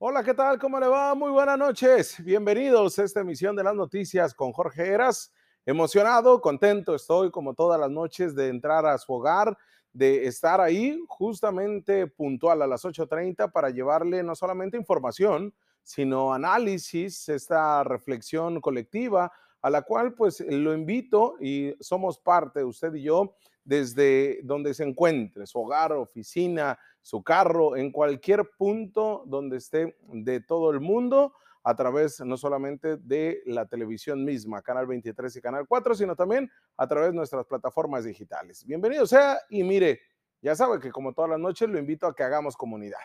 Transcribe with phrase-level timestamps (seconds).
[0.00, 0.60] Hola, ¿qué tal?
[0.60, 1.12] ¿Cómo le va?
[1.16, 2.22] Muy buenas noches.
[2.22, 5.32] Bienvenidos a esta emisión de las noticias con Jorge Eras.
[5.66, 9.58] Emocionado, contento estoy como todas las noches de entrar a su hogar,
[9.92, 15.52] de estar ahí justamente puntual a las 8.30 para llevarle no solamente información,
[15.82, 22.94] sino análisis, esta reflexión colectiva a la cual pues lo invito y somos parte, usted
[22.94, 23.34] y yo,
[23.68, 30.40] desde donde se encuentre, su hogar, oficina, su carro, en cualquier punto donde esté de
[30.40, 35.66] todo el mundo, a través no solamente de la televisión misma, Canal 23 y Canal
[35.68, 38.64] 4, sino también a través de nuestras plataformas digitales.
[38.64, 40.00] Bienvenido sea y mire,
[40.40, 43.00] ya sabe que como todas las noches lo invito a que hagamos comunidad.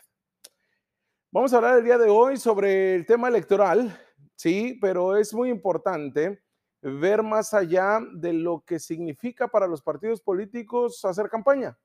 [1.30, 4.00] Vamos a hablar el día de hoy sobre el tema electoral,
[4.38, 6.43] sí, pero es muy importante
[6.84, 11.78] ver más allá de lo que significa para los partidos políticos hacer campaña,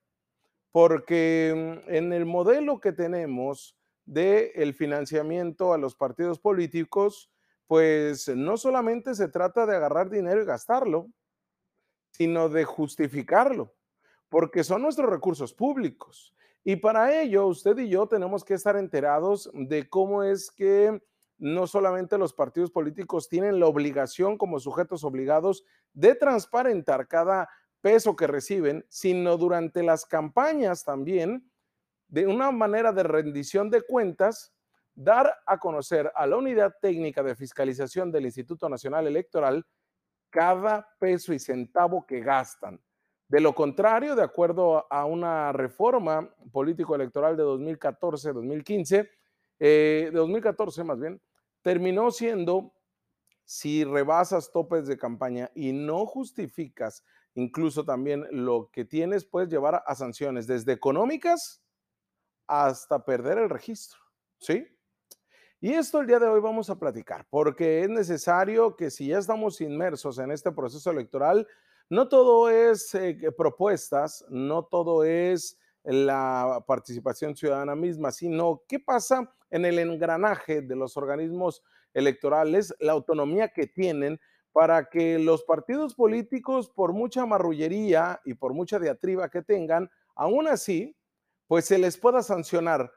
[0.73, 7.31] porque mm, en el modelo que tenemos del el financiamiento a los partidos políticos,
[7.67, 11.09] pues no solamente se trata de agarrar dinero y gastarlo,
[12.11, 13.75] sino de justificarlo,
[14.29, 16.35] porque son nuestros recursos públicos.
[16.65, 21.01] Y para ello, usted y yo tenemos que estar enterados de cómo es que
[21.39, 27.49] no solamente los partidos políticos tienen la obligación como sujetos obligados de transparentar cada
[27.81, 31.51] peso que reciben, sino durante las campañas también,
[32.09, 34.53] de una manera de rendición de cuentas,
[34.95, 39.65] dar a conocer a la unidad técnica de fiscalización del Instituto Nacional Electoral
[40.31, 42.81] cada peso y centavo que gastan.
[43.29, 49.09] De lo contrario, de acuerdo a una reforma político-electoral de 2014-2015,
[49.61, 51.21] eh, de 2014 más bien,
[51.69, 52.73] terminó siendo,
[53.45, 59.83] si rebasas topes de campaña y no justificas incluso también lo que tienes, puedes llevar
[59.87, 61.63] a sanciones desde económicas
[62.47, 63.99] hasta perder el registro,
[64.39, 64.67] ¿sí?
[65.61, 69.19] Y esto el día de hoy vamos a platicar, porque es necesario que si ya
[69.19, 71.47] estamos inmersos en este proceso electoral,
[71.91, 79.31] no todo es eh, propuestas, no todo es la participación ciudadana misma, sino qué pasa
[79.51, 81.63] en el engranaje de los organismos
[81.95, 84.21] electorales, la autonomía que tienen
[84.53, 90.49] para que los partidos políticos, por mucha marrullería y por mucha diatriba que tengan, aún
[90.49, 90.97] así,
[91.47, 92.93] pues se les pueda sancionar.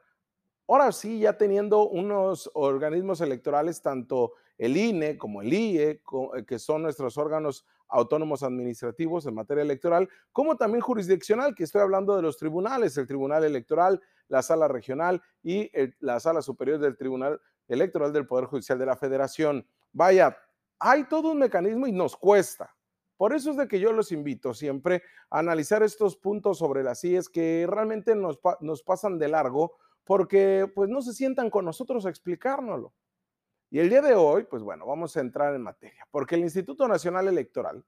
[0.68, 6.02] Ahora sí, ya teniendo unos organismos electorales, tanto el INE como el IE,
[6.46, 12.16] que son nuestros órganos autónomos administrativos en materia electoral, como también jurisdiccional, que estoy hablando
[12.16, 15.70] de los tribunales, el Tribunal Electoral, la Sala Regional y
[16.00, 19.66] la Sala Superior del Tribunal Electoral del Poder Judicial de la Federación.
[19.92, 20.36] Vaya,
[20.78, 22.74] hay todo un mecanismo y nos cuesta.
[23.16, 27.04] Por eso es de que yo los invito siempre a analizar estos puntos sobre las
[27.04, 32.04] IES que realmente nos, nos pasan de largo porque pues no se sientan con nosotros
[32.04, 32.92] a explicárnoslo.
[33.72, 36.86] Y el día de hoy, pues bueno, vamos a entrar en materia, porque el Instituto
[36.86, 37.82] Nacional Electoral,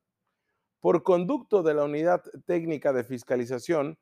[0.81, 3.99] por conducto de la Unidad Técnica de Fiscalización,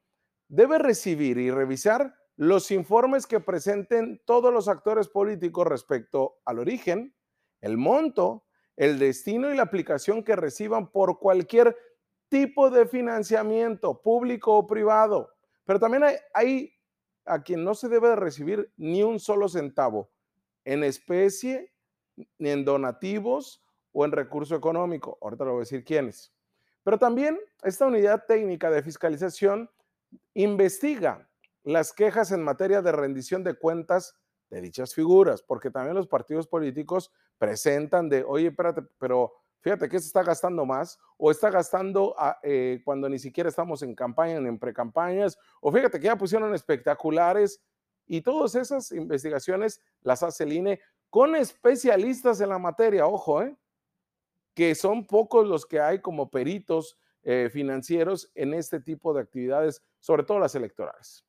[0.46, 7.16] debe recibir y revisar los informes que presenten todos los actores políticos respecto al origen,
[7.60, 8.44] el monto,
[8.76, 11.76] el destino y la aplicación que reciban por cualquier
[12.28, 15.34] tipo de financiamiento, público o privado.
[15.64, 16.74] Pero también hay, hay
[17.24, 20.12] a quien no se debe recibir ni un solo centavo
[20.64, 21.71] en especie
[22.38, 23.62] ni en donativos
[23.92, 25.18] o en recurso económico.
[25.20, 26.32] Ahorita le voy a decir quiénes.
[26.82, 29.70] Pero también esta unidad técnica de fiscalización
[30.34, 31.28] investiga
[31.64, 34.16] las quejas en materia de rendición de cuentas
[34.50, 39.98] de dichas figuras, porque también los partidos políticos presentan de, oye, espérate, pero fíjate que
[39.98, 44.58] se está gastando más o está gastando eh, cuando ni siquiera estamos en campaña, en
[44.58, 47.62] precampañas, o fíjate que ya pusieron espectaculares
[48.06, 50.52] y todas esas investigaciones las hace el
[51.12, 53.54] con especialistas en la materia, ojo, ¿eh?
[54.54, 59.82] que son pocos los que hay como peritos eh, financieros en este tipo de actividades,
[60.00, 61.26] sobre todo las electorales.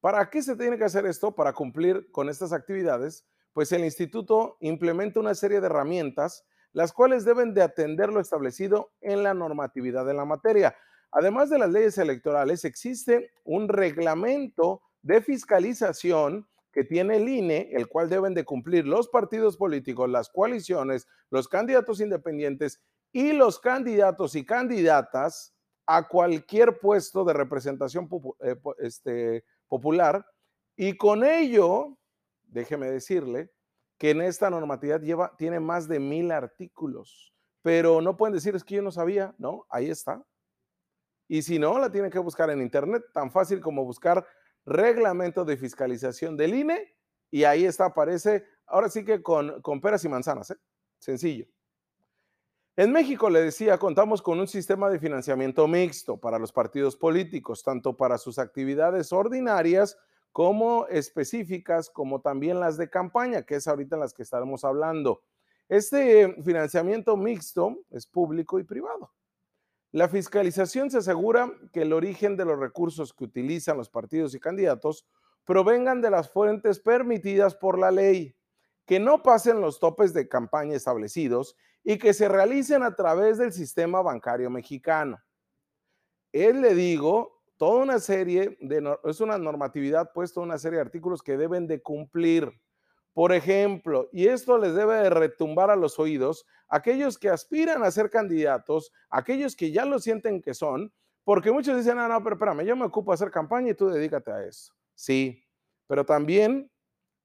[0.00, 1.34] ¿Para qué se tiene que hacer esto?
[1.34, 7.24] Para cumplir con estas actividades, pues el instituto implementa una serie de herramientas, las cuales
[7.24, 10.76] deben de atender lo establecido en la normatividad de la materia.
[11.10, 16.46] Además de las leyes electorales, existe un reglamento de fiscalización
[16.76, 21.48] que tiene el INE, el cual deben de cumplir los partidos políticos, las coaliciones, los
[21.48, 22.82] candidatos independientes
[23.12, 25.54] y los candidatos y candidatas
[25.86, 30.26] a cualquier puesto de representación eh, este, popular.
[30.76, 31.96] Y con ello,
[32.42, 33.50] déjeme decirle
[33.96, 37.32] que en esta normatividad lleva, tiene más de mil artículos,
[37.62, 39.64] pero no pueden decir es que yo no sabía, ¿no?
[39.70, 40.22] Ahí está.
[41.26, 44.26] Y si no, la tienen que buscar en internet, tan fácil como buscar
[44.66, 46.96] reglamento de fiscalización del INE
[47.30, 50.56] y ahí está, aparece, ahora sí que con, con peras y manzanas, ¿eh?
[50.98, 51.46] sencillo.
[52.78, 57.62] En México, le decía, contamos con un sistema de financiamiento mixto para los partidos políticos,
[57.62, 59.96] tanto para sus actividades ordinarias
[60.30, 65.22] como específicas, como también las de campaña, que es ahorita en las que estaremos hablando.
[65.70, 69.10] Este financiamiento mixto es público y privado.
[69.92, 74.40] La fiscalización se asegura que el origen de los recursos que utilizan los partidos y
[74.40, 75.06] candidatos
[75.44, 78.36] provengan de las fuentes permitidas por la ley,
[78.84, 83.52] que no pasen los topes de campaña establecidos y que se realicen a través del
[83.52, 85.18] sistema bancario mexicano.
[86.32, 91.22] Él le digo, toda una serie de, es una normatividad puesta una serie de artículos
[91.22, 92.52] que deben de cumplir.
[93.16, 97.90] Por ejemplo, y esto les debe de retumbar a los oídos, aquellos que aspiran a
[97.90, 100.92] ser candidatos, aquellos que ya lo sienten que son,
[101.24, 103.88] porque muchos dicen, no, no, pero espérame, yo me ocupo de hacer campaña y tú
[103.88, 104.74] dedícate a eso.
[104.94, 105.42] Sí,
[105.86, 106.70] pero también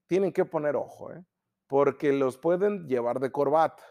[0.07, 1.25] tienen que poner ojo, ¿eh?
[1.67, 3.83] porque los pueden llevar de corbata.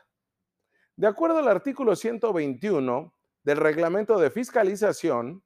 [0.97, 5.45] De acuerdo al artículo 121 del reglamento de fiscalización,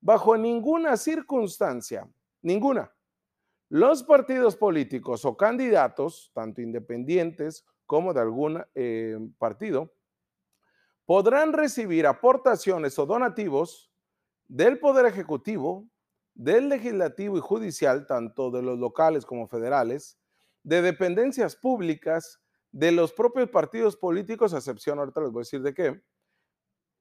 [0.00, 2.10] bajo ninguna circunstancia,
[2.40, 2.92] ninguna,
[3.72, 9.94] los partidos políticos o candidatos, tanto independientes como de algún eh, partido,
[11.06, 13.90] podrán recibir aportaciones o donativos
[14.46, 15.88] del Poder Ejecutivo,
[16.34, 20.18] del Legislativo y Judicial, tanto de los locales como federales,
[20.62, 22.42] de dependencias públicas,
[22.72, 26.02] de los propios partidos políticos, a excepción, ahorita les voy a decir de qué,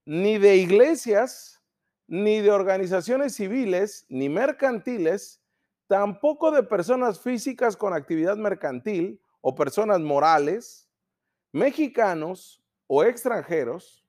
[0.06, 1.62] ni de iglesias,
[2.08, 5.41] ni de organizaciones civiles, ni mercantiles,
[5.92, 10.90] tampoco de personas físicas con actividad mercantil o personas morales,
[11.52, 14.08] mexicanos o extranjeros,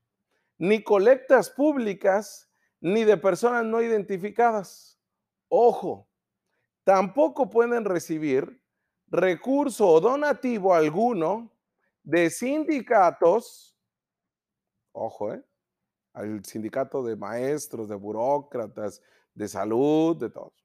[0.58, 2.49] ni colectas públicas,
[2.81, 5.00] ni de personas no identificadas.
[5.49, 6.08] Ojo,
[6.84, 8.62] tampoco pueden recibir
[9.08, 11.50] recurso o donativo alguno
[12.05, 13.76] de sindicatos,
[14.93, 15.44] ojo, ¿eh?
[16.12, 19.02] al sindicato de maestros, de burócratas,
[19.34, 20.61] de salud, de todos.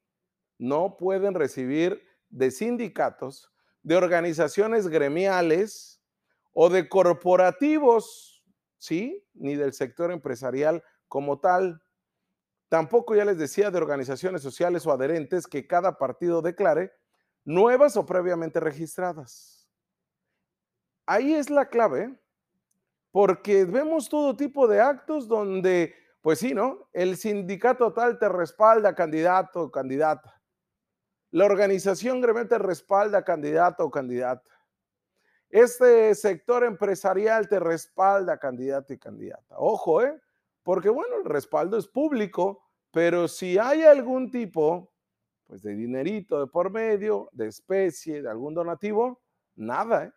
[0.57, 3.51] No pueden recibir de sindicatos,
[3.83, 6.01] de organizaciones gremiales
[6.53, 8.43] o de corporativos,
[8.77, 9.25] ¿sí?
[9.33, 11.81] Ni del sector empresarial como tal.
[12.69, 16.91] Tampoco ya les decía de organizaciones sociales o adherentes que cada partido declare
[17.45, 19.57] nuevas o previamente registradas
[21.07, 22.15] ahí es la clave,
[23.11, 26.87] porque vemos todo tipo de actos donde, pues sí, ¿no?
[26.93, 30.36] El sindicato tal te respalda candidato o candidata.
[31.31, 34.51] La organización gremial respalda candidato o candidata.
[35.49, 39.55] Este sector empresarial te respalda candidato y candidata.
[39.57, 40.19] Ojo, ¿eh?
[40.63, 44.91] Porque bueno, el respaldo es público, pero si hay algún tipo,
[45.45, 49.21] pues de dinerito de por medio, de especie, de algún donativo,
[49.55, 50.11] nada, ¿eh?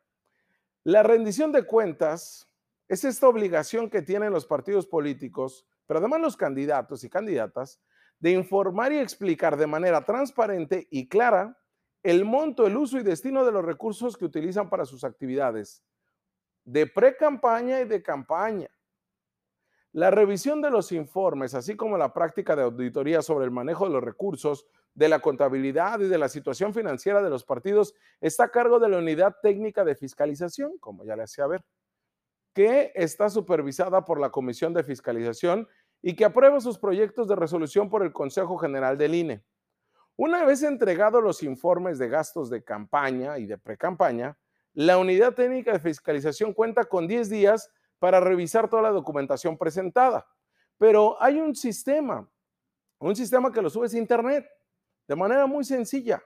[0.82, 2.48] La rendición de cuentas
[2.88, 7.80] es esta obligación que tienen los partidos políticos, pero además los candidatos y candidatas,
[8.20, 11.58] de informar y explicar de manera transparente y clara
[12.02, 15.82] el monto, el uso y destino de los recursos que utilizan para sus actividades
[16.64, 18.70] de pre-campaña y de campaña.
[19.92, 23.92] La revisión de los informes, así como la práctica de auditoría sobre el manejo de
[23.92, 28.50] los recursos, de la contabilidad y de la situación financiera de los partidos, está a
[28.50, 31.64] cargo de la Unidad Técnica de Fiscalización, como ya le hacía ver,
[32.54, 35.68] que está supervisada por la Comisión de Fiscalización
[36.02, 39.44] y que aprueba sus proyectos de resolución por el Consejo General del INE.
[40.16, 44.38] Una vez entregados los informes de gastos de campaña y de pre-campaña,
[44.72, 50.26] la Unidad Técnica de Fiscalización cuenta con 10 días para revisar toda la documentación presentada.
[50.78, 52.28] Pero hay un sistema,
[52.98, 54.46] un sistema que lo sube a internet
[55.08, 56.22] de manera muy sencilla.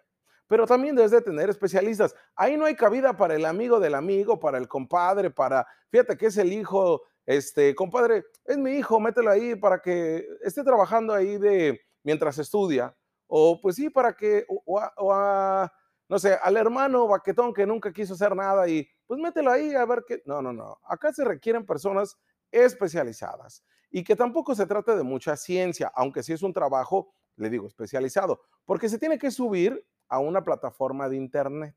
[0.46, 2.14] Pero también debes de tener especialistas.
[2.36, 6.26] Ahí no hay cabida para el amigo del amigo, para el compadre, para, fíjate que
[6.26, 11.38] es el hijo, este, compadre, es mi hijo, mételo ahí para que esté trabajando ahí
[11.38, 12.94] de mientras estudia.
[13.26, 15.72] O pues sí, para que, o, a,
[16.08, 19.84] no sé, al hermano baquetón que nunca quiso hacer nada y pues mételo ahí a
[19.86, 20.22] ver qué.
[20.26, 20.78] No, no, no.
[20.84, 22.18] Acá se requieren personas
[22.52, 27.48] especializadas y que tampoco se trata de mucha ciencia, aunque sí es un trabajo, le
[27.48, 31.74] digo, especializado, porque se tiene que subir a una plataforma de Internet.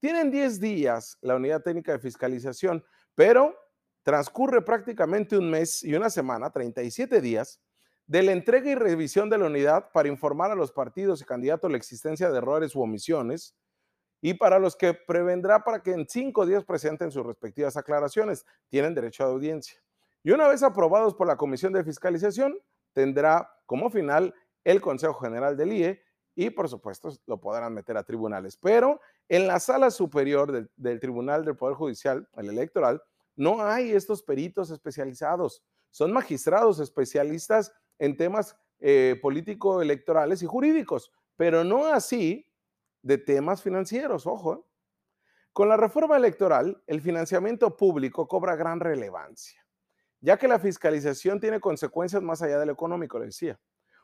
[0.00, 3.54] Tienen 10 días la unidad técnica de fiscalización, pero
[4.02, 7.60] transcurre prácticamente un mes y una semana, 37 días,
[8.06, 11.70] de la entrega y revisión de la unidad para informar a los partidos y candidatos
[11.70, 13.54] la existencia de errores u omisiones,
[14.22, 18.46] y para los que prevendrá para que en cinco días presenten sus respectivas aclaraciones.
[18.68, 19.82] Tienen derecho a audiencia.
[20.22, 22.56] Y una vez aprobados por la Comisión de Fiscalización,
[22.92, 24.32] tendrá como final
[24.62, 26.02] el Consejo General del IE
[26.36, 28.56] y por supuesto lo podrán meter a tribunales.
[28.56, 33.02] Pero en la sala superior del, Tribunal del Poder Judicial, el electoral,
[33.36, 35.62] no hay estos peritos especializados.
[35.90, 42.48] Son magistrados especialistas en temas eh, político-electorales y jurídicos, pero no así
[43.02, 44.54] de temas financieros, ojo.
[44.54, 44.60] ¿eh?
[45.52, 49.64] Con la reforma electoral, el financiamiento público cobra gran relevancia,
[50.20, 53.60] ya que la fiscalización tiene consecuencias más allá de lo económico, le decía.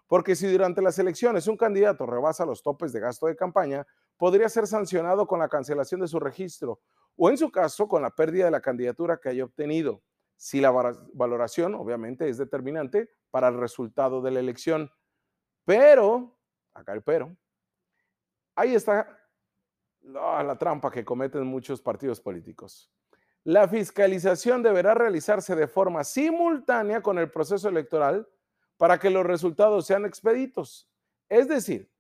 [0.07, 4.49] Porque si durante las elecciones un candidato rebasa los topes de gasto de campaña, podría
[4.49, 6.81] ser sancionado con la cancelación de su registro
[7.19, 10.03] o en su caso con la pérdida de la candidatura que haya obtenido,
[10.37, 14.91] si la valoración obviamente es determinante para el resultado de la elección.
[15.65, 16.39] Pero,
[16.73, 17.37] acá el pero,
[18.55, 19.19] ahí está
[20.01, 22.91] la trampa que cometen muchos partidos políticos.
[23.43, 28.29] La fiscalización deberá realizarse de forma simultánea con el proceso electoral
[28.77, 30.89] para que los resultados sean expeditos.
[31.29, 31.91] Es decir,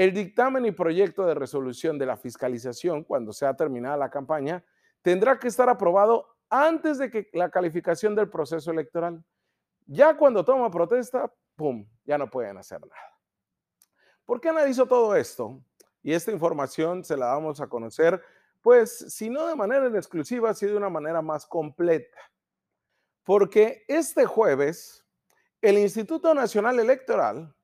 [0.00, 4.64] el dictamen y proyecto de resolución de la fiscalización, cuando sea terminada la campaña,
[5.02, 9.22] tendrá que estar aprobado antes de que la calificación del proceso electoral.
[9.84, 13.18] Ya cuando toma protesta, ¡pum!, ya no pueden hacer nada.
[14.24, 15.62] ¿Por qué analizo todo esto?
[16.02, 18.22] Y esta información se la damos a conocer,
[18.62, 22.16] pues, si no de manera exclusiva, sí de una manera más completa.
[23.22, 25.06] Porque este jueves
[25.60, 27.54] el Instituto Nacional Electoral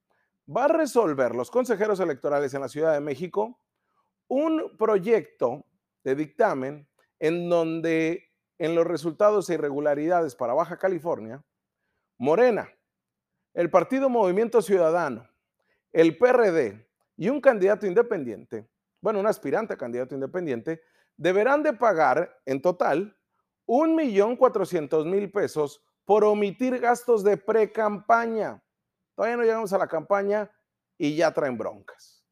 [0.54, 3.60] va a resolver los consejeros electorales en la Ciudad de México
[4.28, 5.64] un proyecto
[6.04, 6.88] de dictamen
[7.18, 11.44] en donde en los resultados e irregularidades para Baja California,
[12.18, 12.68] Morena,
[13.54, 15.28] el Partido Movimiento Ciudadano,
[15.92, 16.86] el PRD
[17.16, 18.68] y un candidato independiente,
[19.00, 20.82] bueno, un aspirante a candidato independiente,
[21.16, 23.16] deberán de pagar en total
[23.66, 28.62] un millón cuatrocientos mil pesos por omitir gastos de pre-campaña.
[29.16, 30.50] Todavía no llegamos a la campaña
[30.96, 32.22] y ya traen broncas.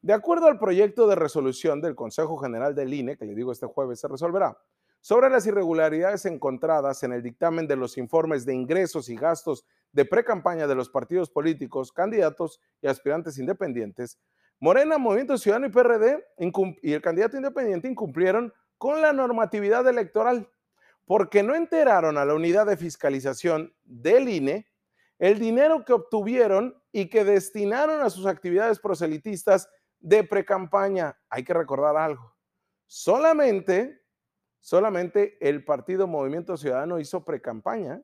[0.00, 3.66] De acuerdo al proyecto de resolución del Consejo General del INE, que le digo este
[3.66, 4.56] jueves se resolverá,
[5.00, 10.04] sobre las irregularidades encontradas en el dictamen de los informes de ingresos y gastos de
[10.04, 14.18] pre-campaña de los partidos políticos, candidatos y aspirantes independientes,
[14.60, 16.24] Morena, Movimiento Ciudadano y PRD
[16.82, 20.48] y el candidato independiente incumplieron con la normatividad electoral
[21.04, 24.71] porque no enteraron a la unidad de fiscalización del INE
[25.22, 31.16] el dinero que obtuvieron y que destinaron a sus actividades proselitistas de precampaña.
[31.28, 32.34] Hay que recordar algo.
[32.88, 34.04] Solamente,
[34.58, 38.02] solamente el Partido Movimiento Ciudadano hizo precampaña.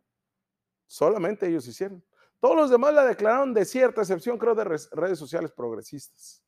[0.87, 2.05] Solamente ellos hicieron.
[2.39, 6.45] Todos los demás la declararon de cierta excepción, creo, de redes sociales progresistas.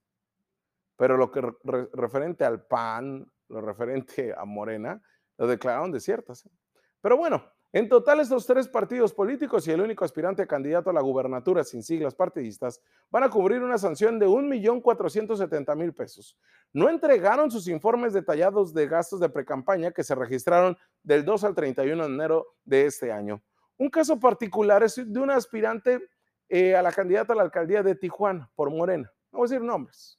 [0.94, 1.52] Pero lo que
[1.94, 5.02] referente al PAN, lo referente a Morena,
[5.36, 6.46] lo declararon desiertas.
[6.46, 6.50] ¿eh?
[7.00, 11.00] Pero bueno, en total estos tres partidos políticos y el único aspirante candidato a la
[11.00, 16.36] gubernatura sin siglas partidistas van a cubrir una sanción de 1.470.000 pesos.
[16.72, 21.54] No entregaron sus informes detallados de gastos de precampaña que se registraron del 2 al
[21.54, 23.40] 31 de enero de este año.
[23.76, 26.00] Un caso particular es de un aspirante
[26.48, 29.12] eh, a la candidata a la alcaldía de Tijuana por Morena.
[29.30, 30.18] No voy a decir nombres.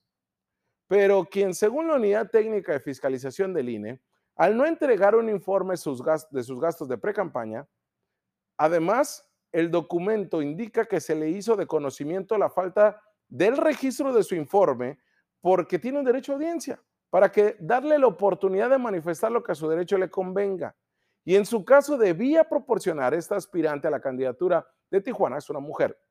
[0.88, 4.02] Pero quien, según la unidad técnica de fiscalización del INE,
[4.42, 7.68] al no entregar un informe de sus gastos de pre-campaña,
[8.58, 14.24] además, el documento indica que se le hizo de conocimiento la falta del registro de
[14.24, 14.98] su informe
[15.42, 16.82] porque tiene un derecho a audiencia,
[17.12, 20.76] para que darle la oportunidad de manifestar lo que a su derecho le convenga.
[21.24, 25.60] Y en su caso debía proporcionar esta aspirante a la candidatura de Tijuana, es una
[25.60, 26.02] mujer,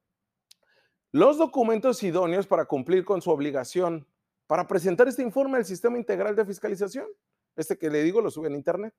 [1.11, 4.07] los documentos idóneos para cumplir con su obligación
[4.47, 7.09] para presentar este informe al sistema integral de fiscalización.
[7.57, 8.95] Este que le digo lo sube en internet.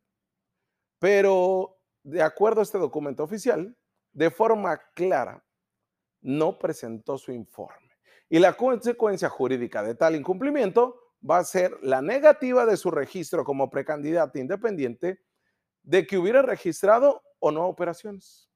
[1.00, 3.76] Pero de acuerdo a este documento oficial,
[4.14, 5.44] de forma clara,
[6.22, 7.92] no presentó su informe.
[8.30, 13.44] Y la consecuencia jurídica de tal incumplimiento va a ser la negativa de su registro
[13.44, 15.22] como precandidato independiente
[15.84, 18.50] de que hubiera registrado o no operaciones.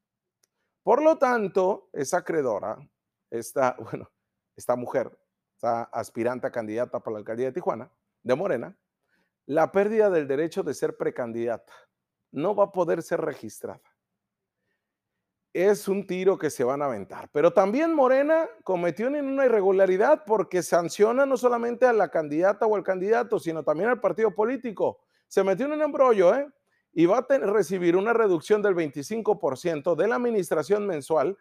[0.83, 2.77] Por lo tanto, esa acreedora,
[3.29, 4.11] esta, bueno,
[4.55, 5.17] esta mujer,
[5.55, 7.91] esta aspirante candidata para la alcaldía de Tijuana,
[8.23, 8.77] de Morena,
[9.45, 11.73] la pérdida del derecho de ser precandidata.
[12.31, 13.81] No va a poder ser registrada.
[15.53, 17.29] Es un tiro que se van a aventar.
[17.31, 22.83] Pero también Morena cometió una irregularidad porque sanciona no solamente a la candidata o al
[22.83, 24.99] candidato, sino también al partido político.
[25.27, 26.47] Se metió en un embrollo, ¿eh?
[26.91, 31.37] Y va a recibir una reducción del 25% de la administración mensual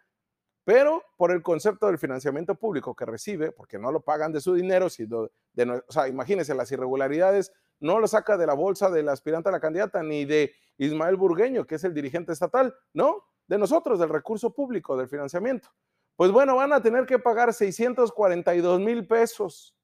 [0.64, 4.54] pero por el concepto del financiamiento público que recibe, porque no lo pagan de su
[4.54, 9.08] dinero, sino de, o sea, imagínense las irregularidades, no lo saca de la bolsa del
[9.08, 13.58] aspirante a la candidata, ni de Ismael Burgueño, que es el dirigente estatal, no, de
[13.58, 15.68] nosotros, del recurso público, del financiamiento.
[16.16, 19.76] Pues bueno, van a tener que pagar 642 mil pesos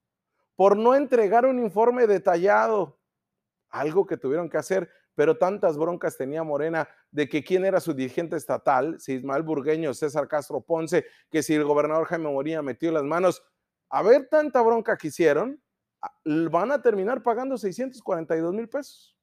[0.56, 2.98] por no entregar un informe detallado,
[3.70, 7.94] algo que tuvieron que hacer, pero tantas broncas tenía Morena de que quién era su
[7.94, 12.92] dirigente estatal, si Ismael Burgueño, César Castro Ponce, que si el gobernador Jaime Moría metió
[12.92, 13.42] las manos,
[13.88, 15.60] a ver tanta bronca que hicieron,
[16.24, 19.16] van a terminar pagando 642 mil pesos.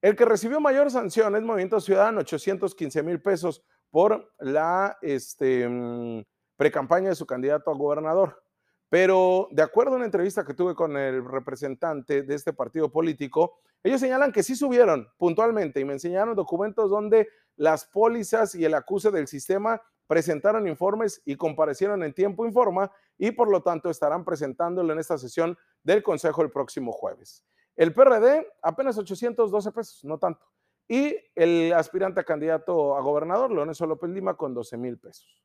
[0.00, 6.22] El que recibió mayor sanción es Movimiento Ciudadano, 815 mil pesos por la este, mm,
[6.56, 8.42] precampaña de su candidato a gobernador.
[8.88, 13.60] Pero de acuerdo a una entrevista que tuve con el representante de este partido político,
[13.82, 18.74] ellos señalan que sí subieron puntualmente y me enseñaron documentos donde las pólizas y el
[18.74, 23.90] acuse del sistema presentaron informes y comparecieron en tiempo y forma y por lo tanto
[23.90, 25.56] estarán presentándolo en esta sesión
[25.88, 27.44] del Consejo el próximo jueves.
[27.74, 30.46] El PRD apenas 812 pesos, no tanto.
[30.86, 35.42] Y el aspirante a candidato a gobernador, Leonel López Lima, con 12 mil pesos.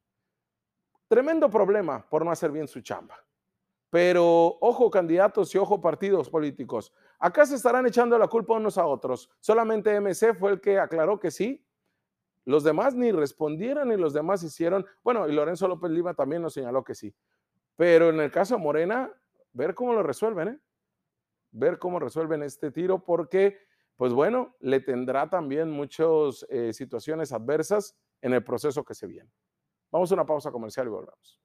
[1.08, 3.16] Tremendo problema por no hacer bien su chamba.
[3.90, 6.92] Pero ojo candidatos y ojo partidos políticos.
[7.20, 9.30] Acá se estarán echando la culpa unos a otros.
[9.40, 11.66] Solamente MC fue el que aclaró que sí.
[12.46, 14.86] Los demás ni respondieron ni los demás hicieron.
[15.04, 17.16] Bueno, y Lorenzo López Lima también nos señaló que sí.
[17.76, 19.12] Pero en el caso de Morena,
[19.54, 20.60] ver cómo lo resuelven, ¿eh?
[21.52, 23.60] Ver cómo resuelven este tiro porque,
[23.96, 29.32] pues bueno, le tendrá también muchas eh, situaciones adversas en el proceso que se viene.
[29.92, 31.40] Vamos a una pausa comercial y volvemos.